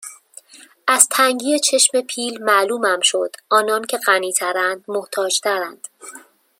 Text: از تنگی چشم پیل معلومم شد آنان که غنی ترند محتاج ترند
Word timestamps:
از 0.87 1.07
تنگی 1.11 1.59
چشم 1.59 2.01
پیل 2.01 2.43
معلومم 2.43 2.99
شد 3.01 3.35
آنان 3.49 3.85
که 3.85 3.97
غنی 3.97 4.33
ترند 4.33 4.85
محتاج 4.87 5.39
ترند 5.39 5.87